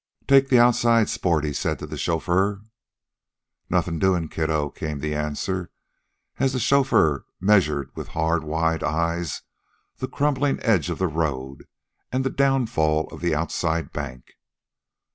[0.27, 2.61] "Take the outside, sport," he said to the chauffeur.
[3.69, 5.69] "Nothin' doin', kiddo," came the answer,
[6.39, 9.43] as the chauffeur measured with hard, wise eyes
[9.97, 11.65] the crumbling edge of the road
[12.11, 14.33] and the downfall of the outside bank.